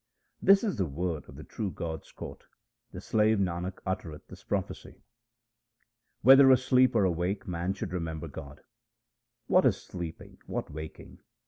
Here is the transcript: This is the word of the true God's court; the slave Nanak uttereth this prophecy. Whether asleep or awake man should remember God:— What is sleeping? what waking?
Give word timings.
This 0.41 0.63
is 0.63 0.77
the 0.77 0.87
word 0.87 1.29
of 1.29 1.35
the 1.35 1.43
true 1.43 1.69
God's 1.69 2.11
court; 2.11 2.45
the 2.91 2.99
slave 2.99 3.37
Nanak 3.37 3.77
uttereth 3.85 4.25
this 4.29 4.43
prophecy. 4.43 5.03
Whether 6.23 6.49
asleep 6.49 6.95
or 6.95 7.03
awake 7.03 7.47
man 7.47 7.73
should 7.75 7.93
remember 7.93 8.27
God:— 8.27 8.61
What 9.45 9.63
is 9.63 9.79
sleeping? 9.79 10.39
what 10.47 10.71
waking? 10.71 11.19